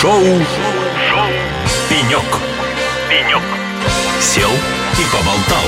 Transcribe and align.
Шоу, 0.00 0.22
Шоу. 0.22 1.28
«Пенек». 1.90 2.22
«Пенек». 3.10 3.42
Сел 4.20 4.50
и 4.52 5.04
поболтал. 5.12 5.64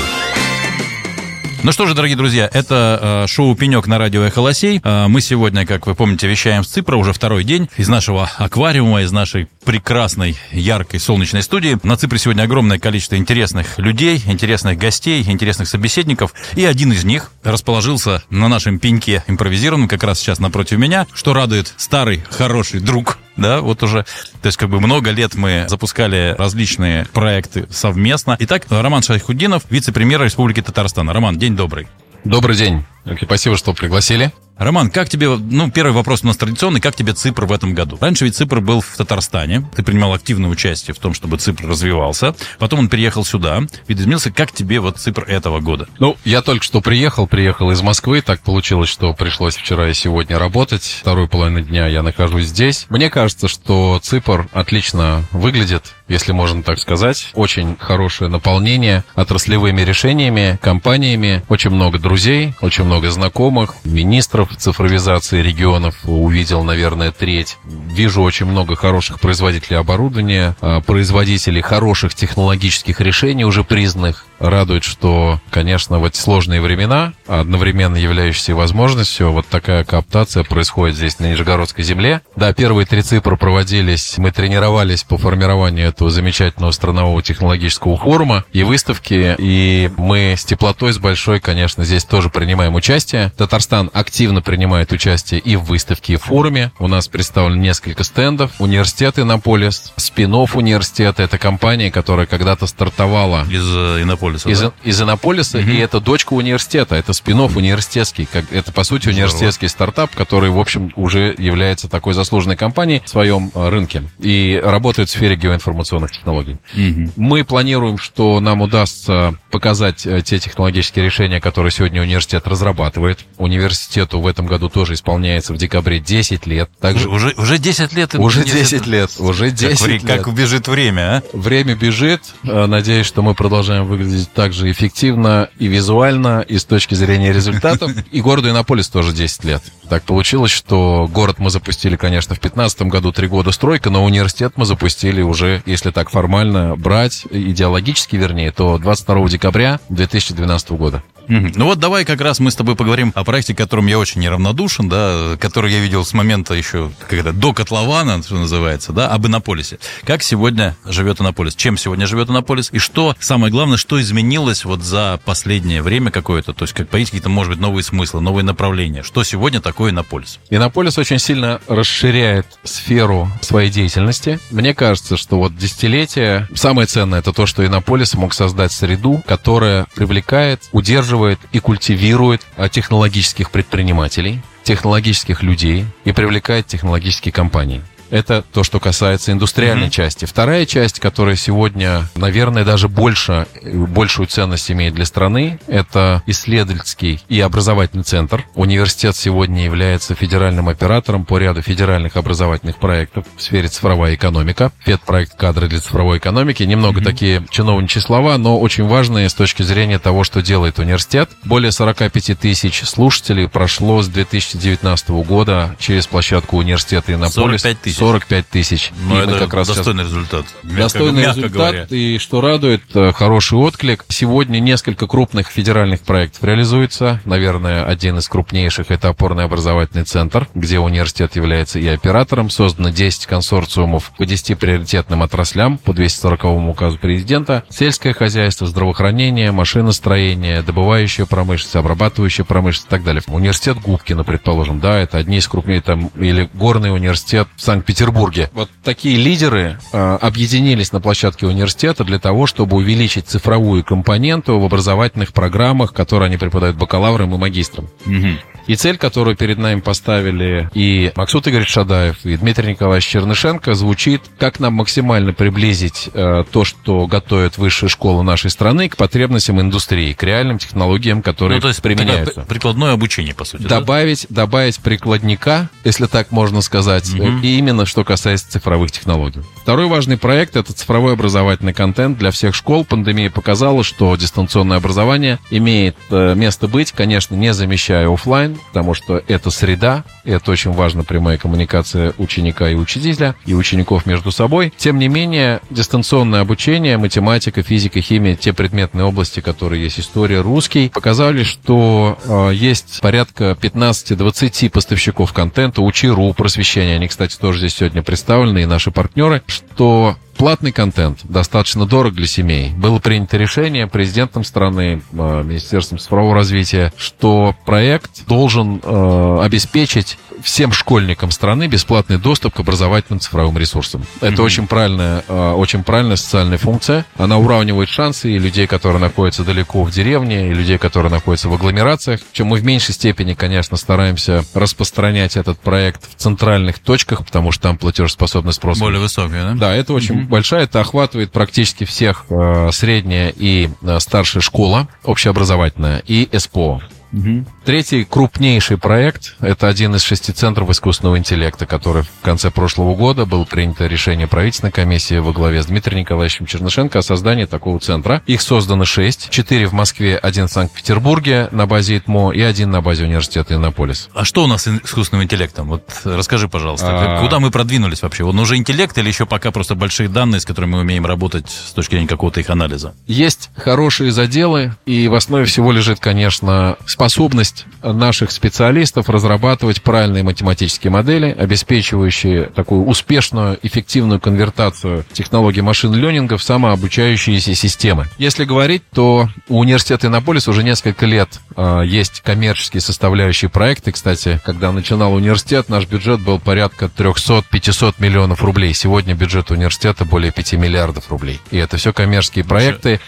Ну 1.63 1.73
что 1.73 1.85
же, 1.85 1.93
дорогие 1.93 2.15
друзья, 2.15 2.49
это 2.53 3.25
э, 3.25 3.27
шоу 3.27 3.53
«Пенек» 3.55 3.87
на 3.87 3.97
радио 3.97 4.23
«Эхолосей». 4.23 4.79
Э, 4.81 5.07
мы 5.09 5.19
сегодня, 5.19 5.65
как 5.65 5.85
вы 5.85 5.95
помните, 5.95 6.29
вещаем 6.29 6.63
с 6.63 6.69
Ципра 6.69 6.95
уже 6.95 7.11
второй 7.11 7.43
день 7.43 7.69
из 7.75 7.89
нашего 7.89 8.31
аквариума, 8.37 9.01
из 9.01 9.11
нашей 9.11 9.49
прекрасной, 9.65 10.37
яркой, 10.53 11.01
солнечной 11.01 11.43
студии. 11.43 11.77
На 11.83 11.97
Ципре 11.97 12.17
сегодня 12.17 12.43
огромное 12.43 12.79
количество 12.79 13.17
интересных 13.17 13.77
людей, 13.79 14.23
интересных 14.27 14.77
гостей, 14.77 15.23
интересных 15.27 15.67
собеседников. 15.67 16.33
И 16.55 16.63
один 16.63 16.93
из 16.93 17.03
них 17.03 17.33
расположился 17.43 18.23
на 18.29 18.47
нашем 18.47 18.79
пеньке 18.79 19.25
импровизированном, 19.27 19.89
как 19.89 20.05
раз 20.05 20.19
сейчас 20.19 20.39
напротив 20.39 20.77
меня, 20.77 21.05
что 21.13 21.33
радует 21.33 21.73
старый, 21.75 22.23
хороший 22.29 22.79
друг 22.79 23.19
да, 23.37 23.61
вот 23.61 23.81
уже, 23.83 24.05
то 24.41 24.47
есть 24.47 24.57
как 24.57 24.69
бы 24.69 24.79
много 24.79 25.11
лет 25.11 25.35
мы 25.35 25.65
запускали 25.67 26.35
различные 26.37 27.05
проекты 27.05 27.67
совместно. 27.69 28.35
Итак, 28.39 28.65
Роман 28.69 29.01
Шайхуддинов, 29.01 29.63
вице-премьер 29.69 30.21
Республики 30.21 30.61
Татарстан. 30.61 31.09
Роман, 31.09 31.37
день 31.37 31.55
добрый. 31.55 31.87
Добрый 32.23 32.55
день. 32.55 32.85
Спасибо, 33.05 33.57
что 33.57 33.73
пригласили. 33.73 34.31
Роман, 34.61 34.91
как 34.91 35.09
тебе, 35.09 35.27
ну, 35.27 35.71
первый 35.71 35.91
вопрос 35.91 36.23
у 36.23 36.27
нас 36.27 36.37
традиционный, 36.37 36.81
как 36.81 36.95
тебе 36.95 37.13
ЦИПР 37.13 37.45
в 37.45 37.51
этом 37.51 37.73
году? 37.73 37.97
Раньше 37.99 38.25
ведь 38.25 38.35
ЦИПР 38.35 38.61
был 38.61 38.81
в 38.81 38.95
Татарстане, 38.95 39.67
ты 39.75 39.81
принимал 39.81 40.13
активное 40.13 40.51
участие 40.51 40.93
в 40.93 40.99
том, 40.99 41.15
чтобы 41.15 41.37
ЦИПР 41.37 41.67
развивался, 41.67 42.35
потом 42.59 42.81
он 42.81 42.87
переехал 42.87 43.25
сюда, 43.25 43.63
видоизменился, 43.87 44.29
как 44.31 44.51
тебе 44.51 44.79
вот 44.79 44.99
ЦИПР 44.99 45.23
этого 45.23 45.61
года? 45.61 45.87
Ну, 45.97 46.15
я 46.25 46.43
только 46.43 46.63
что 46.63 46.79
приехал, 46.79 47.25
приехал 47.25 47.71
из 47.71 47.81
Москвы, 47.81 48.21
так 48.21 48.41
получилось, 48.41 48.89
что 48.89 49.13
пришлось 49.13 49.55
вчера 49.55 49.89
и 49.89 49.95
сегодня 49.95 50.37
работать, 50.37 50.97
вторую 51.01 51.27
половину 51.27 51.61
дня 51.61 51.87
я 51.87 52.03
нахожусь 52.03 52.45
здесь. 52.45 52.85
Мне 52.89 53.09
кажется, 53.09 53.47
что 53.47 53.99
ЦИПР 54.03 54.49
отлично 54.53 55.23
выглядит, 55.31 55.95
если 56.07 56.33
можно 56.33 56.61
так 56.61 56.77
сказать, 56.77 57.31
очень 57.33 57.77
хорошее 57.79 58.29
наполнение 58.29 59.03
отраслевыми 59.15 59.81
решениями, 59.81 60.59
компаниями, 60.61 61.41
очень 61.49 61.71
много 61.71 61.97
друзей, 61.97 62.53
очень 62.61 62.83
много 62.91 63.09
знакомых, 63.09 63.75
министров, 63.85 64.49
цифровизации 64.57 65.41
регионов 65.41 65.95
увидел, 66.03 66.65
наверное, 66.65 67.13
треть. 67.13 67.57
Вижу 67.63 68.21
очень 68.21 68.47
много 68.47 68.75
хороших 68.75 69.21
производителей 69.21 69.79
оборудования, 69.79 70.57
а, 70.59 70.81
производителей 70.81 71.61
хороших 71.61 72.13
технологических 72.13 72.99
решений, 72.99 73.45
уже 73.45 73.63
признанных. 73.63 74.25
Радует, 74.41 74.83
что, 74.83 75.39
конечно, 75.51 75.99
в 75.99 76.05
эти 76.05 76.17
сложные 76.17 76.61
времена, 76.61 77.13
одновременно 77.27 77.95
являющиеся 77.95 78.55
возможностью, 78.55 79.31
вот 79.31 79.45
такая 79.47 79.83
кооптация 79.83 80.43
происходит 80.43 80.95
здесь, 80.97 81.19
на 81.19 81.27
Нижегородской 81.27 81.83
земле. 81.83 82.21
Да, 82.35 82.51
первые 82.51 82.87
три 82.87 83.03
цифры 83.03 83.37
проводились, 83.37 84.17
мы 84.17 84.31
тренировались 84.31 85.03
по 85.03 85.19
формированию 85.19 85.87
этого 85.87 86.09
замечательного 86.09 86.71
странового 86.71 87.21
технологического 87.21 87.97
форума 87.97 88.43
и 88.51 88.63
выставки, 88.63 89.35
и 89.37 89.91
мы 89.97 90.33
с 90.35 90.43
теплотой, 90.43 90.93
с 90.93 90.97
большой, 90.97 91.39
конечно, 91.39 91.83
здесь 91.83 92.03
тоже 92.03 92.29
принимаем 92.29 92.73
участие. 92.73 93.31
Татарстан 93.37 93.91
активно 93.93 94.41
принимает 94.41 94.91
участие 94.91 95.39
и 95.39 95.55
в 95.55 95.65
выставке, 95.65 96.13
и 96.13 96.17
в 96.17 96.23
форуме. 96.23 96.71
У 96.79 96.87
нас 96.87 97.07
представлено 97.07 97.61
несколько 97.61 98.03
стендов. 98.03 98.53
Университет 98.57 99.19
Иннополис, 99.19 99.93
спинов 99.97 100.55
университета. 100.55 101.21
Это 101.21 101.37
компания, 101.37 101.91
которая 101.91 102.25
когда-то 102.25 102.65
стартовала... 102.65 103.45
Из 103.49 103.63
э, 103.63 104.01
Иннополиса, 104.31 104.49
Из, 104.49 104.61
да? 104.61 104.71
из 104.83 105.01
Иннополиса, 105.01 105.59
угу. 105.59 105.69
и 105.69 105.77
это 105.77 105.99
дочка 105.99 106.33
университета. 106.33 106.95
Это 106.95 107.13
спинов 107.13 107.55
университетский. 107.57 108.25
Как, 108.25 108.51
это, 108.51 108.71
по 108.71 108.83
сути, 108.83 109.09
университетский 109.09 109.67
стартап, 109.67 110.11
который, 110.15 110.49
в 110.49 110.59
общем, 110.59 110.91
уже 110.95 111.35
является 111.37 111.87
такой 111.87 112.13
заслуженной 112.13 112.55
компанией 112.55 113.01
в 113.03 113.09
своем 113.09 113.51
э, 113.53 113.69
рынке 113.69 114.03
и 114.19 114.61
работает 114.63 115.09
в 115.09 115.11
сфере 115.11 115.35
геоинформационных 115.35 116.11
технологий. 116.11 116.57
Угу. 116.73 117.11
Мы 117.15 117.43
планируем, 117.43 117.97
что 117.97 118.39
нам 118.39 118.61
удастся 118.61 119.35
показать 119.49 120.05
э, 120.05 120.21
те 120.21 120.39
технологические 120.39 121.05
решения, 121.05 121.39
которые 121.39 121.71
сегодня 121.71 122.01
университет 122.01 122.47
разрабатывает. 122.47 123.19
Университету 123.37 124.19
в 124.19 124.27
этом 124.27 124.45
году 124.45 124.69
тоже 124.69 124.93
исполняется 124.93 125.53
в 125.53 125.57
декабре 125.57 125.99
10 125.99 126.45
лет. 126.47 126.69
Также... 126.79 127.09
Уже, 127.09 127.33
уже 127.37 127.57
10 127.57 127.93
лет? 127.93 128.15
Уже 128.15 128.43
10 128.43 128.87
лет. 128.87 129.11
Уже 129.19 129.51
10 129.51 129.79
как, 129.79 129.87
лет. 129.89 130.03
Как 130.03 130.33
бежит 130.33 130.67
время, 130.67 131.17
а? 131.17 131.23
Время 131.33 131.75
бежит. 131.75 132.21
Э, 132.43 132.65
надеюсь, 132.65 133.05
что 133.05 133.21
мы 133.21 133.35
продолжаем 133.35 133.85
выглядеть 133.85 134.20
так 134.25 134.53
же 134.53 134.71
эффективно 134.71 135.49
и 135.57 135.67
визуально, 135.67 136.41
и 136.47 136.57
с 136.57 136.65
точки 136.65 136.95
зрения 136.95 137.31
результатов. 137.31 137.91
И 138.11 138.21
городу 138.21 138.49
Иннополис 138.49 138.89
тоже 138.89 139.13
10 139.13 139.43
лет. 139.45 139.63
Так 139.89 140.03
получилось, 140.03 140.51
что 140.51 141.09
город 141.11 141.39
мы 141.39 141.49
запустили, 141.49 141.95
конечно, 141.95 142.35
в 142.35 142.39
2015 142.39 142.83
году, 142.83 143.11
три 143.11 143.27
года 143.27 143.51
стройка, 143.51 143.89
но 143.89 144.05
университет 144.05 144.53
мы 144.55 144.65
запустили 144.65 145.21
уже, 145.21 145.61
если 145.65 145.91
так 145.91 146.09
формально 146.09 146.75
брать, 146.75 147.25
идеологически 147.29 148.15
вернее, 148.15 148.51
то 148.51 148.77
22 148.77 149.29
декабря 149.29 149.79
2012 149.89 150.71
года. 150.71 151.03
Ну 151.31 151.65
вот 151.65 151.79
давай 151.79 152.03
как 152.03 152.19
раз 152.19 152.41
мы 152.41 152.51
с 152.51 152.55
тобой 152.55 152.75
поговорим 152.75 153.13
о 153.15 153.23
проекте, 153.23 153.55
которым 153.55 153.87
я 153.87 153.97
очень 153.97 154.19
неравнодушен, 154.19 154.89
да, 154.89 155.37
который 155.39 155.71
я 155.71 155.79
видел 155.79 156.03
с 156.03 156.13
момента 156.13 156.53
еще 156.53 156.91
когда 157.07 157.31
до 157.31 157.53
котлована, 157.53 158.21
что 158.21 158.35
называется, 158.35 158.91
да, 158.91 159.07
об 159.07 159.25
Иннополисе. 159.27 159.79
Как 160.03 160.23
сегодня 160.23 160.75
живет 160.85 161.21
Иннополис? 161.21 161.55
Чем 161.55 161.77
сегодня 161.77 162.05
живет 162.05 162.29
Иннополис? 162.29 162.69
И 162.73 162.79
что, 162.79 163.15
самое 163.19 163.49
главное, 163.49 163.77
что 163.77 164.01
изменилось 164.01 164.65
вот 164.65 164.81
за 164.81 165.21
последнее 165.23 165.81
время 165.81 166.11
какое-то? 166.11 166.51
То 166.51 166.63
есть 166.63 166.73
как 166.73 166.89
появились 166.89 167.11
какие-то, 167.11 167.29
может 167.29 167.53
быть, 167.53 167.61
новые 167.61 167.85
смыслы, 167.85 168.19
новые 168.19 168.43
направления? 168.43 169.01
Что 169.01 169.23
сегодня 169.23 169.61
такое 169.61 169.91
Иннополис? 169.91 170.39
Иннополис 170.49 170.97
очень 170.97 171.19
сильно 171.19 171.61
расширяет 171.69 172.45
сферу 172.65 173.31
своей 173.39 173.71
деятельности. 173.71 174.37
Мне 174.51 174.73
кажется, 174.73 175.15
что 175.15 175.37
вот 175.37 175.55
десятилетие, 175.55 176.49
самое 176.55 176.87
ценное 176.87 177.19
это 177.19 177.31
то, 177.31 177.45
что 177.45 177.65
Иннополис 177.65 178.15
мог 178.15 178.33
создать 178.33 178.73
среду, 178.73 179.23
которая 179.25 179.87
привлекает, 179.95 180.63
удерживает 180.73 181.20
поддерживает 181.21 181.39
и 181.51 181.59
культивирует 181.59 182.41
а, 182.57 182.69
технологических 182.69 183.51
предпринимателей, 183.51 184.41
технологических 184.63 185.43
людей 185.43 185.85
и 186.05 186.11
привлекает 186.11 186.67
технологические 186.67 187.31
компании. 187.31 187.81
Это 188.11 188.43
то, 188.53 188.63
что 188.63 188.79
касается 188.79 189.31
индустриальной 189.31 189.87
mm-hmm. 189.87 189.89
части. 189.89 190.25
Вторая 190.25 190.65
часть, 190.65 190.99
которая 190.99 191.37
сегодня, 191.37 192.07
наверное, 192.15 192.65
даже 192.65 192.89
больше, 192.89 193.47
большую 193.63 194.27
ценность 194.27 194.69
имеет 194.69 194.93
для 194.93 195.05
страны, 195.05 195.59
это 195.67 196.21
исследовательский 196.27 197.23
и 197.29 197.39
образовательный 197.39 198.03
центр. 198.03 198.45
Университет 198.53 199.15
сегодня 199.15 199.63
является 199.63 200.13
федеральным 200.13 200.67
оператором 200.67 201.25
по 201.25 201.37
ряду 201.37 201.61
федеральных 201.61 202.17
образовательных 202.17 202.77
проектов 202.77 203.25
в 203.37 203.41
сфере 203.41 203.69
цифровая 203.69 204.15
экономика. 204.15 204.73
Федпроект 204.79 205.35
«Кадры 205.37 205.69
для 205.69 205.79
цифровой 205.79 206.17
экономики». 206.17 206.63
Немного 206.63 206.99
mm-hmm. 206.99 207.05
такие 207.05 207.45
чиновничьи 207.49 208.01
слова, 208.01 208.37
но 208.37 208.59
очень 208.59 208.85
важные 208.85 209.29
с 209.29 209.33
точки 209.33 209.63
зрения 209.63 209.99
того, 209.99 210.25
что 210.25 210.41
делает 210.41 210.79
университет. 210.79 211.29
Более 211.45 211.71
45 211.71 212.37
тысяч 212.37 212.83
слушателей 212.83 213.47
прошло 213.47 214.01
с 214.01 214.09
2019 214.09 215.09
года 215.09 215.75
через 215.79 216.07
площадку 216.07 216.57
университета 216.57 217.13
Иннополис. 217.13 217.61
45 217.61 217.81
тысяч. 217.81 218.00
45 218.01 218.47
тысяч. 218.47 218.91
Но 219.07 219.21
и 219.21 219.27
это 219.27 219.37
как 219.37 219.53
раз 219.53 219.67
достойный 219.67 220.03
сейчас... 220.03 220.13
результат. 220.13 220.45
Достойный 220.63 221.21
мягко 221.21 221.39
результат. 221.41 221.51
Говоря. 221.53 221.87
И 221.89 222.17
что 222.17 222.41
радует, 222.41 222.81
э, 222.95 223.11
хороший 223.11 223.59
отклик. 223.59 224.05
Сегодня 224.07 224.59
несколько 224.59 225.05
крупных 225.05 225.49
федеральных 225.49 226.01
проектов 226.01 226.43
реализуется. 226.43 227.21
Наверное, 227.25 227.85
один 227.85 228.17
из 228.17 228.27
крупнейших 228.27 228.89
это 228.89 229.09
опорный 229.09 229.43
образовательный 229.43 230.03
центр, 230.03 230.47
где 230.55 230.79
университет 230.79 231.35
является 231.35 231.77
и 231.77 231.87
оператором. 231.87 232.49
Создано 232.49 232.89
10 232.89 233.27
консорциумов 233.27 234.11
по 234.17 234.25
10 234.25 234.57
приоритетным 234.57 235.21
отраслям 235.21 235.77
по 235.77 235.93
240 235.93 236.43
указу 236.69 236.97
президента. 236.97 237.63
Сельское 237.69 238.13
хозяйство, 238.13 238.65
здравоохранение, 238.65 239.51
машиностроение, 239.51 240.63
добывающая 240.63 241.27
промышленность, 241.27 241.75
обрабатывающая 241.75 242.45
промышленность 242.45 242.87
и 242.87 242.89
так 242.89 243.03
далее. 243.03 243.21
Университет 243.27 243.77
Губкина, 243.79 244.23
предположим, 244.23 244.79
да, 244.79 244.97
это 244.97 245.19
одни 245.19 245.37
из 245.37 245.47
крупнейших, 245.47 245.85
там, 245.85 246.07
или 246.15 246.49
горный 246.55 246.91
университет 246.91 247.47
в 247.55 247.61
Санкт 247.61 247.90
Петербурге. 247.91 248.49
Вот 248.53 248.69
такие 248.85 249.17
лидеры 249.17 249.77
э, 249.91 250.17
объединились 250.21 250.93
на 250.93 251.01
площадке 251.01 251.45
университета 251.45 252.05
для 252.05 252.19
того, 252.19 252.47
чтобы 252.47 252.77
увеличить 252.77 253.27
цифровую 253.27 253.83
компоненту 253.83 254.57
в 254.57 254.63
образовательных 254.63 255.33
программах, 255.33 255.91
которые 255.93 256.27
они 256.27 256.37
преподают 256.37 256.77
бакалаврам 256.77 257.33
и 257.35 257.37
магистрам. 257.37 257.89
Угу. 258.05 258.27
И 258.67 258.75
цель, 258.75 258.97
которую 258.97 259.35
перед 259.35 259.57
нами 259.57 259.79
поставили 259.79 260.69
и 260.73 261.11
Максут 261.15 261.47
Игоревич 261.47 261.69
Шадаев, 261.69 262.25
и 262.25 262.37
Дмитрий 262.37 262.69
Николаевич 262.69 263.07
Чернышенко, 263.07 263.73
звучит, 263.75 264.21
как 264.37 264.59
нам 264.59 264.73
максимально 264.73 265.33
приблизить 265.33 266.09
э, 266.13 266.43
то, 266.49 266.63
что 266.63 267.07
готовят 267.07 267.57
высшие 267.57 267.89
школы 267.89 268.23
нашей 268.23 268.49
страны, 268.49 268.89
к 268.89 268.97
потребностям 268.97 269.59
индустрии, 269.59 270.13
к 270.13 270.23
реальным 270.23 270.57
технологиям, 270.57 271.21
которые 271.21 271.57
ну, 271.57 271.61
то 271.61 271.67
есть 271.69 271.81
применяются. 271.81 272.41
Прикладное 272.41 272.93
обучение, 272.93 273.33
по 273.33 273.45
сути. 273.45 273.63
Добавить, 273.63 274.27
да? 274.29 274.43
добавить 274.43 274.79
прикладника, 274.79 275.69
если 275.83 276.05
так 276.05 276.31
можно 276.31 276.61
сказать, 276.61 277.13
угу. 277.13 277.39
и 277.41 277.57
именно 277.57 277.85
что 277.85 278.03
касается 278.03 278.51
цифровых 278.51 278.91
технологий. 278.91 279.41
Второй 279.61 279.85
важный 279.85 280.17
проект– 280.17 280.55
это 280.57 280.73
цифровой 280.73 281.13
образовательный 281.13 281.71
контент 281.71 282.17
для 282.17 282.31
всех 282.31 282.55
школ. 282.55 282.83
Пандемия 282.83 283.29
показала, 283.29 283.83
что 283.83 284.15
дистанционное 284.15 284.77
образование 284.77 285.37
имеет 285.51 285.95
э, 286.09 286.33
место 286.33 286.67
быть, 286.67 286.91
конечно, 286.91 287.35
не 287.35 287.53
замещая 287.53 288.11
офлайн, 288.11 288.57
потому 288.69 288.95
что 288.95 289.21
это 289.27 289.51
среда, 289.51 290.03
это 290.23 290.49
очень 290.49 290.71
важно, 290.71 291.03
прямая 291.03 291.37
коммуникация 291.37 292.15
ученика 292.17 292.71
и 292.71 292.75
учителя, 292.75 293.35
и 293.45 293.53
учеников 293.53 294.07
между 294.07 294.31
собой. 294.31 294.73
Тем 294.77 294.97
не 294.97 295.07
менее, 295.07 295.61
дистанционное 295.69 296.41
обучение, 296.41 296.97
математика, 296.97 297.61
физика, 297.61 298.01
химия, 298.01 298.35
те 298.35 298.53
предметные 298.53 299.05
области, 299.05 299.41
которые 299.41 299.83
есть. 299.83 299.99
История, 299.99 300.41
русский, 300.41 300.89
показали, 300.89 301.43
что 301.43 302.17
э, 302.25 302.55
есть 302.55 302.99
порядка 302.99 303.55
15-20 303.61 304.71
поставщиков 304.71 305.33
контента, 305.33 305.83
Учи.ру, 305.83 306.33
просвещение, 306.33 306.95
они, 306.95 307.07
кстати, 307.07 307.37
тоже 307.37 307.59
здесь 307.59 307.75
сегодня 307.75 308.01
представлены, 308.01 308.63
и 308.63 308.65
наши 308.65 308.89
партнеры, 308.89 309.43
что 309.51 310.15
платный 310.41 310.71
контент 310.71 311.19
достаточно 311.23 311.85
дорог 311.85 312.15
для 312.15 312.25
семей. 312.25 312.71
Было 312.75 312.97
принято 312.97 313.37
решение 313.37 313.85
президентом 313.85 314.43
страны, 314.43 315.03
э, 315.13 315.43
Министерством 315.45 315.99
цифрового 315.99 316.33
развития, 316.33 316.91
что 316.97 317.55
проект 317.63 318.25
должен 318.25 318.81
э, 318.83 319.39
обеспечить 319.43 320.17
всем 320.41 320.71
школьникам 320.71 321.29
страны 321.29 321.67
бесплатный 321.67 322.17
доступ 322.17 322.55
к 322.55 322.59
образовательным 322.59 323.19
цифровым 323.19 323.55
ресурсам. 323.59 324.03
Это 324.19 324.33
mm-hmm. 324.33 324.41
очень 324.41 324.67
правильная, 324.67 325.23
э, 325.27 325.51
очень 325.51 325.83
правильная 325.83 326.15
социальная 326.15 326.57
функция. 326.57 327.05
Она 327.17 327.37
уравнивает 327.37 327.89
шансы 327.89 328.31
и 328.31 328.39
людей, 328.39 328.65
которые 328.65 328.99
находятся 328.99 329.43
далеко 329.43 329.83
в 329.83 329.91
деревне, 329.91 330.49
и 330.49 330.53
людей, 330.55 330.79
которые 330.79 331.11
находятся 331.11 331.49
в 331.49 331.53
агломерациях. 331.53 332.19
Чем 332.31 332.47
мы 332.47 332.57
в 332.57 332.65
меньшей 332.65 332.95
степени, 332.95 333.35
конечно, 333.35 333.77
стараемся 333.77 334.43
распространять 334.55 335.37
этот 335.37 335.59
проект 335.59 336.03
в 336.09 336.15
центральных 336.15 336.79
точках, 336.79 337.23
потому 337.25 337.51
что 337.51 337.61
там 337.61 337.77
платежеспособность 337.77 338.59
просто... 338.59 338.83
Более 338.83 338.99
высокая, 338.99 339.43
да? 339.43 339.53
Да, 339.53 339.75
это 339.75 339.93
очень 339.93 340.15
mm-hmm. 340.15 340.30
Большая. 340.31 340.63
Это 340.63 340.79
охватывает 340.79 341.31
практически 341.31 341.83
всех 341.83 342.25
э, 342.29 342.69
средняя 342.71 343.31
и 343.35 343.69
э, 343.83 343.99
старшая 343.99 344.41
школа 344.41 344.87
общеобразовательная 345.03 346.01
и 346.07 346.27
СПО. 346.35 346.81
Угу. 347.13 347.45
Третий 347.65 348.03
крупнейший 348.03 348.77
проект– 348.77 349.35
это 349.39 349.67
один 349.67 349.95
из 349.95 350.01
шести 350.01 350.31
центров 350.31 350.69
искусственного 350.69 351.17
интеллекта, 351.17 351.65
который 351.65 352.03
в 352.03 352.09
конце 352.21 352.51
прошлого 352.51 352.95
года 352.95 353.25
был 353.25 353.45
принято 353.45 353.87
решение 353.87 354.27
правительственной 354.27 354.71
комиссии 354.71 355.17
во 355.17 355.31
главе 355.33 355.61
с 355.61 355.67
Дмитрием 355.67 355.99
Николаевичем 355.99 356.45
Чернышенко 356.45 356.99
о 356.99 357.01
создании 357.01 357.45
такого 357.45 357.79
центра. 357.79 358.21
Их 358.25 358.41
создано 358.41 358.85
шесть. 358.85 359.29
Четыре 359.29 359.67
в 359.67 359.73
Москве, 359.73 360.17
один 360.17 360.47
в 360.47 360.51
Санкт-Петербурге 360.51 361.49
на 361.51 361.67
базе 361.67 361.97
ИТМО 361.97 362.31
и 362.31 362.41
один 362.41 362.71
на 362.71 362.81
базе 362.81 363.05
университета 363.05 363.55
Иннополис. 363.55 364.09
А 364.13 364.25
что 364.25 364.43
у 364.43 364.47
нас 364.47 364.63
с 364.63 364.67
искусственным 364.67 365.23
интеллектом? 365.23 365.67
Вот 365.67 365.83
расскажи, 366.03 366.47
пожалуйста, 366.47 367.17
а... 367.17 367.21
куда 367.21 367.39
мы 367.39 367.51
продвинулись 367.51 368.01
вообще? 368.01 368.23
Он 368.23 368.39
уже 368.39 368.57
интеллект 368.57 368.97
или 368.97 369.07
еще 369.07 369.25
пока 369.25 369.51
просто 369.51 369.75
большие 369.75 370.09
данные, 370.09 370.39
с 370.39 370.45
которыми 370.45 370.71
мы 370.71 370.79
умеем 370.79 371.05
работать 371.05 371.49
с 371.49 371.71
точки 371.73 371.91
зрения 371.91 372.07
какого-то 372.07 372.39
их 372.39 372.49
анализа? 372.49 372.93
Есть 373.07 373.49
хорошие 373.55 374.11
заделы, 374.11 374.75
и 374.85 375.07
в 375.07 375.15
основе 375.15 375.45
всего 375.45 375.71
лежит, 375.71 375.99
конечно, 375.99 376.77
способность 377.01 377.65
наших 377.81 378.29
специалистов 378.29 379.09
разрабатывать 379.09 379.81
правильные 379.81 380.21
математические 380.21 380.91
модели, 380.91 381.35
обеспечивающие 381.35 382.43
такую 382.43 382.85
успешную, 382.85 383.57
эффективную 383.63 384.19
конвертацию 384.19 385.03
технологий 385.11 385.61
машин 385.61 385.95
ленинга 385.95 386.37
в 386.37 386.43
самообучающиеся 386.43 387.55
системы. 387.55 388.05
Если 388.19 388.45
говорить, 388.45 388.83
то 388.93 389.29
у 389.49 389.61
университета 389.61 390.05
Иннополис 390.05 390.47
уже 390.47 390.61
несколько 390.61 391.07
лет 391.07 391.39
есть 391.57 392.21
коммерческие 392.21 392.81
составляющие 392.81 393.49
проекты. 393.49 393.91
Кстати, 393.91 394.39
когда 394.45 394.71
начинал 394.71 395.13
университет, 395.13 395.69
наш 395.69 395.85
бюджет 395.85 396.21
был 396.21 396.39
порядка 396.39 396.85
300-500 396.85 397.95
миллионов 397.99 398.43
рублей. 398.43 398.73
Сегодня 398.73 399.13
бюджет 399.13 399.51
университета 399.51 400.05
более 400.05 400.31
5 400.31 400.53
миллиардов 400.53 401.09
рублей. 401.09 401.39
И 401.51 401.57
это 401.57 401.77
все 401.77 401.93
коммерческие 401.93 402.45
проекты. 402.45 402.99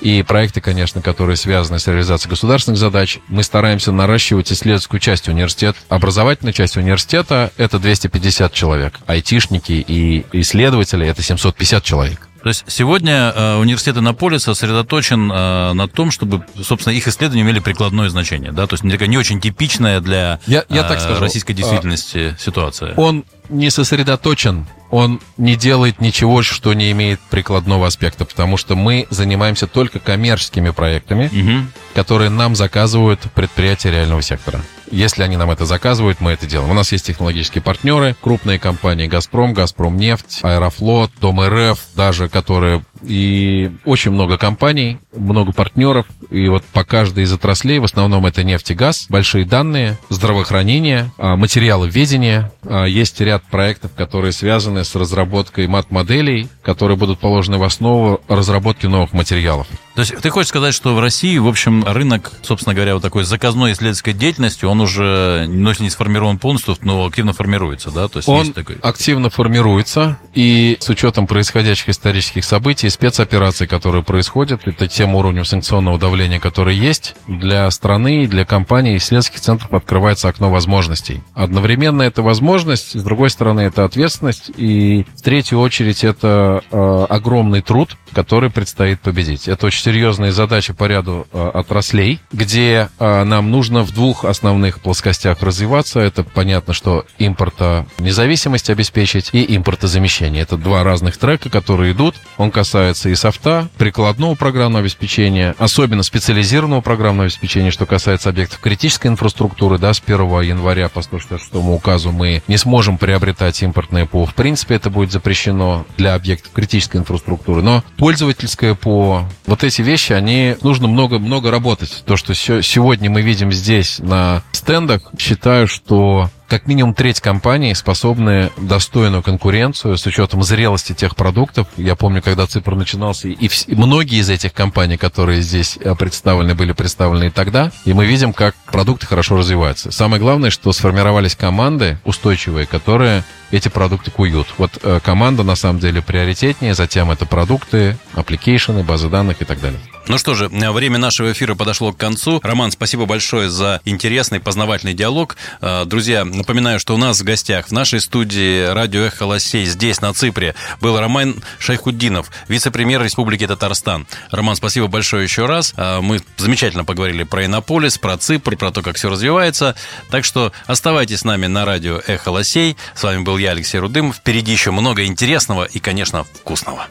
И 0.00 0.22
проекты, 0.22 0.60
конечно, 0.60 1.02
которые 1.02 1.36
связаны 1.36 1.80
с 1.80 1.88
реализацией 1.88 2.30
государственных 2.30 2.78
задач. 2.78 3.18
Мы 3.28 3.42
стараемся 3.42 3.90
наращивать 3.90 4.52
исследовательскую 4.52 5.00
часть 5.00 5.28
университета. 5.28 5.78
Образовательная 5.88 6.52
часть 6.52 6.76
университета— 6.76 7.52
это 7.56 7.80
250 7.80 8.52
человек. 8.52 9.00
Айтишники 9.06 9.72
и 9.72 10.24
исследователи— 10.32 11.04
это 11.08 11.22
750 11.22 11.82
человек. 11.82 12.28
То 12.48 12.52
есть 12.52 12.64
сегодня 12.66 13.30
э, 13.36 13.56
университет 13.56 13.98
Иннополис 13.98 14.44
сосредоточен 14.44 15.30
э, 15.30 15.72
на 15.74 15.86
том, 15.86 16.10
чтобы, 16.10 16.46
собственно, 16.62 16.94
их 16.94 17.06
исследования 17.06 17.42
имели 17.42 17.58
прикладное 17.58 18.08
значение, 18.08 18.52
да, 18.52 18.66
то 18.66 18.72
есть 18.72 18.84
не, 18.84 18.96
не 19.06 19.18
очень 19.18 19.38
типичная 19.38 20.00
для 20.00 20.40
я, 20.46 20.64
я 20.70 20.84
так 20.84 20.96
э, 20.96 21.00
скажу, 21.02 21.20
российской 21.20 21.52
действительности 21.52 22.34
а, 22.34 22.40
ситуация. 22.40 22.94
Он 22.94 23.26
не 23.50 23.68
сосредоточен 23.68 24.66
он 24.90 25.20
не 25.36 25.56
делает 25.56 26.00
ничего, 26.00 26.40
что 26.40 26.72
не 26.72 26.90
имеет 26.92 27.20
прикладного 27.20 27.86
аспекта, 27.86 28.24
потому 28.24 28.56
что 28.56 28.74
мы 28.74 29.06
занимаемся 29.10 29.66
только 29.66 29.98
коммерческими 29.98 30.70
проектами, 30.70 31.26
угу. 31.26 31.66
которые 31.94 32.30
нам 32.30 32.56
заказывают 32.56 33.20
предприятия 33.34 33.90
реального 33.90 34.22
сектора. 34.22 34.62
Если 34.90 35.22
они 35.22 35.36
нам 35.36 35.50
это 35.50 35.66
заказывают, 35.66 36.20
мы 36.20 36.32
это 36.32 36.46
делаем. 36.46 36.70
У 36.70 36.74
нас 36.74 36.92
есть 36.92 37.06
технологические 37.06 37.62
партнеры, 37.62 38.16
крупные 38.20 38.58
компании 38.58 39.06
«Газпром», 39.06 39.54
«Газпром 39.54 39.96
нефть», 39.96 40.40
«Аэрофлот», 40.42 41.10
«Дом 41.20 41.40
РФ», 41.40 41.78
даже 41.94 42.28
которые 42.28 42.84
и 43.02 43.70
очень 43.84 44.10
много 44.10 44.38
компаний, 44.38 44.98
много 45.14 45.52
партнеров. 45.52 46.06
И 46.30 46.48
вот 46.48 46.64
по 46.64 46.84
каждой 46.84 47.24
из 47.24 47.32
отраслей, 47.32 47.78
в 47.78 47.84
основном 47.84 48.26
это 48.26 48.44
нефть 48.44 48.70
и 48.70 48.74
газ, 48.74 49.06
большие 49.08 49.44
данные, 49.44 49.98
здравоохранение, 50.08 51.10
а, 51.18 51.36
материалы 51.36 51.88
ведения. 51.88 52.52
А, 52.64 52.84
есть 52.84 53.20
ряд 53.20 53.42
проектов, 53.44 53.92
которые 53.94 54.32
связаны 54.32 54.84
с 54.84 54.94
разработкой 54.94 55.66
мат-моделей, 55.66 56.48
которые 56.62 56.96
будут 56.96 57.18
положены 57.18 57.58
в 57.58 57.62
основу 57.62 58.20
разработки 58.28 58.86
новых 58.86 59.12
материалов. 59.12 59.66
То 59.94 60.02
есть 60.02 60.16
ты 60.16 60.30
хочешь 60.30 60.48
сказать, 60.48 60.74
что 60.74 60.94
в 60.94 61.00
России, 61.00 61.38
в 61.38 61.48
общем, 61.48 61.84
рынок, 61.84 62.32
собственно 62.42 62.74
говоря, 62.74 62.94
вот 62.94 63.02
такой 63.02 63.24
заказной 63.24 63.72
исследовательской 63.72 64.12
деятельности, 64.12 64.64
он 64.64 64.80
уже, 64.80 65.46
ну, 65.48 65.72
не 65.80 65.90
сформирован 65.90 66.38
полностью, 66.38 66.76
но 66.82 67.04
активно 67.04 67.32
формируется, 67.32 67.90
да? 67.90 68.08
То 68.08 68.18
есть 68.18 68.28
он 68.28 68.52
такой... 68.52 68.76
активно 68.80 69.28
формируется, 69.28 70.18
и 70.34 70.76
с 70.80 70.88
учетом 70.88 71.26
происходящих 71.26 71.88
исторических 71.88 72.44
событий, 72.44 72.87
и 72.88 72.90
спецопераций, 72.90 73.66
которые 73.66 74.02
происходят, 74.02 74.66
это 74.66 74.88
тем 74.88 75.14
уровнем 75.14 75.44
санкционного 75.44 75.98
давления, 75.98 76.40
который 76.40 76.74
есть, 76.74 77.14
для 77.26 77.70
страны, 77.70 78.26
для 78.26 78.44
компаний 78.44 78.94
и 78.94 78.96
исследовательских 78.96 79.40
центров 79.40 79.72
открывается 79.72 80.28
окно 80.28 80.50
возможностей. 80.50 81.22
Одновременно 81.34 82.02
это 82.02 82.22
возможность, 82.22 82.98
с 82.98 83.02
другой 83.02 83.30
стороны 83.30 83.60
это 83.60 83.84
ответственность, 83.84 84.50
и 84.56 85.04
в 85.16 85.22
третью 85.22 85.60
очередь 85.60 86.02
это 86.02 86.62
э, 86.70 87.06
огромный 87.08 87.60
труд, 87.60 87.96
который 88.12 88.50
предстоит 88.50 89.00
победить. 89.00 89.48
Это 89.48 89.66
очень 89.66 89.82
серьезные 89.82 90.32
задачи 90.32 90.72
по 90.72 90.84
ряду 90.84 91.26
э, 91.32 91.50
отраслей, 91.54 92.20
где 92.32 92.88
э, 92.98 93.24
нам 93.24 93.50
нужно 93.50 93.82
в 93.82 93.92
двух 93.92 94.24
основных 94.24 94.80
плоскостях 94.80 95.42
развиваться. 95.42 96.00
Это 96.00 96.24
понятно, 96.24 96.72
что 96.72 97.04
импорта 97.18 97.86
независимость 97.98 98.70
обеспечить 98.70 99.30
и 99.32 99.56
импортозамещение. 99.56 100.42
Это 100.42 100.56
два 100.56 100.84
разных 100.84 101.18
трека, 101.18 101.50
которые 101.50 101.92
идут. 101.92 102.14
Он 102.38 102.50
касается 102.50 102.77
касается 102.78 103.08
и 103.08 103.16
софта, 103.16 103.68
прикладного 103.76 104.36
программного 104.36 104.82
обеспечения, 104.82 105.56
особенно 105.58 106.04
специализированного 106.04 106.80
программного 106.80 107.24
обеспечения, 107.24 107.72
что 107.72 107.86
касается 107.86 108.28
объектов 108.28 108.60
критической 108.60 109.10
инфраструктуры, 109.10 109.78
да, 109.78 109.92
с 109.92 110.00
1 110.00 110.42
января 110.42 110.88
по 110.88 111.02
166 111.02 111.56
указу 111.56 112.12
мы 112.12 112.40
не 112.46 112.56
сможем 112.56 112.96
приобретать 112.96 113.60
импортное 113.64 114.06
ПО. 114.06 114.26
В 114.26 114.34
принципе, 114.36 114.76
это 114.76 114.90
будет 114.90 115.10
запрещено 115.10 115.86
для 115.96 116.14
объектов 116.14 116.52
критической 116.52 117.00
инфраструктуры. 117.00 117.62
Но 117.62 117.82
пользовательское 117.96 118.76
ПО, 118.76 119.28
вот 119.46 119.64
эти 119.64 119.82
вещи, 119.82 120.12
они 120.12 120.54
нужно 120.62 120.86
много-много 120.86 121.50
работать. 121.50 122.04
То, 122.06 122.16
что 122.16 122.32
сегодня 122.32 123.10
мы 123.10 123.22
видим 123.22 123.50
здесь 123.50 123.98
на 123.98 124.44
стендах, 124.52 125.10
считаю, 125.18 125.66
что 125.66 126.30
как 126.48 126.66
минимум 126.66 126.94
треть 126.94 127.20
компаний 127.20 127.74
способны 127.74 128.50
достойную 128.56 129.22
конкуренцию 129.22 129.98
с 129.98 130.06
учетом 130.06 130.42
зрелости 130.42 130.94
тех 130.94 131.14
продуктов. 131.14 131.68
Я 131.76 131.94
помню, 131.94 132.22
когда 132.22 132.46
Ципр 132.46 132.74
начинался, 132.74 133.28
и, 133.28 133.46
вс- 133.48 133.64
многие 133.74 134.18
из 134.20 134.30
этих 134.30 134.52
компаний, 134.54 134.96
которые 134.96 135.42
здесь 135.42 135.78
э, 135.80 135.94
представлены, 135.94 136.54
были 136.54 136.72
представлены 136.72 137.26
и 137.26 137.30
тогда, 137.30 137.70
и 137.84 137.92
мы 137.92 138.06
видим, 138.06 138.32
как 138.32 138.54
продукты 138.72 139.06
хорошо 139.06 139.36
развиваются. 139.36 139.90
Самое 139.90 140.20
главное, 140.20 140.50
что 140.50 140.72
сформировались 140.72 141.36
команды 141.36 141.98
устойчивые, 142.04 142.66
которые 142.66 143.24
эти 143.50 143.68
продукты 143.68 144.10
куют. 144.10 144.48
Вот 144.58 144.78
э, 144.82 145.00
команда 145.02 145.42
на 145.42 145.56
самом 145.56 145.80
деле 145.80 146.02
приоритетнее, 146.02 146.74
затем 146.74 147.10
это 147.10 147.26
продукты, 147.26 147.96
application 148.14 148.71
ы, 148.71 148.82
базы 148.82 149.08
данных 149.08 149.42
и 149.42 149.44
так 149.44 149.60
далее. 149.60 149.80
Ну 150.08 150.16
что 150.16 150.34
же, 150.34 150.48
время 150.48 150.96
нашего 150.96 151.32
эфира 151.32 151.54
подошло 151.54 151.92
к 151.92 151.98
концу. 151.98 152.40
Роман, 152.42 152.70
спасибо 152.70 153.04
большое 153.04 153.50
за 153.50 153.82
интересный 153.84 154.40
познавательный 154.40 154.94
диалог. 154.94 155.36
Э, 155.60 155.84
друзья, 155.84 156.24
напоминаю, 156.24 156.80
что 156.80 156.94
у 156.94 156.96
нас 156.96 157.20
в 157.20 157.24
гостях 157.24 157.68
в 157.68 157.72
нашей 157.72 158.00
студии 158.00 158.66
радио 158.72 159.02
«Эхо 159.02 159.24
Лосей» 159.24 159.66
здесь, 159.66 160.00
на 160.00 160.14
Ципре, 160.14 160.54
был 160.80 160.98
Роман 160.98 161.42
Шайхутдинов, 161.58 162.30
вице-премьер 162.48 163.02
Республики 163.02 163.46
Татарстан. 163.46 164.06
Роман, 164.30 164.56
спасибо 164.56 164.86
большое 164.86 165.24
еще 165.24 165.44
раз. 165.44 165.74
Э, 165.76 166.00
мы 166.00 166.22
замечательно 166.38 166.86
поговорили 166.86 167.24
про 167.24 167.44
Иннополис, 167.44 167.98
про 167.98 168.16
Ципр, 168.16 168.56
про 168.56 168.70
то, 168.70 168.80
как 168.80 168.96
все 168.96 169.10
развивается. 169.10 169.74
Так 170.10 170.24
что 170.24 170.52
оставайтесь 170.66 171.20
с 171.20 171.24
нами 171.24 171.48
на 171.48 171.66
радио 171.66 172.00
«Эхо 172.06 172.30
Лосей». 172.30 172.78
С 172.94 173.02
вами 173.02 173.22
был 173.38 173.42
я, 173.42 173.52
Алексей 173.52 173.78
Рудым. 173.78 174.12
Впереди 174.12 174.50
еще 174.50 174.72
много 174.72 175.04
интересного 175.04 175.64
и, 175.64 175.78
конечно, 175.78 176.24
вкусного. 176.24 176.86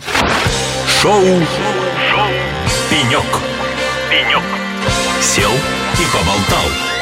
Шоу, 1.01 1.21
Шоу. 1.21 2.27
«Пенек». 2.89 3.25
«Пенек». 4.09 4.43
Сел 5.21 5.51
и 5.51 6.05
поболтал. 6.13 6.96